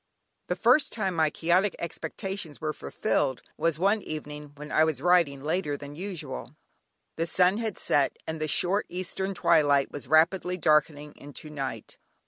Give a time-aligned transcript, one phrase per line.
[0.47, 5.43] The first time my Quixotic expectations were fulfilled, was one evening when I was riding
[5.43, 6.55] later than usual.
[7.17, 11.99] The sun had set, and the short eastern twilight was rapidly darkening into night.